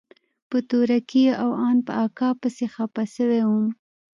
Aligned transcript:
په 0.49 0.57
تورکي 0.69 1.25
او 1.43 1.49
ان 1.67 1.77
په 1.87 1.93
اکا 2.05 2.29
پسې 2.41 2.65
خپه 2.73 3.03
سوى 3.15 3.41
وم. 3.45 3.65